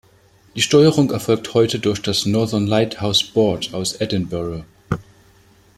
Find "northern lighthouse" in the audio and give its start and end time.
2.25-3.21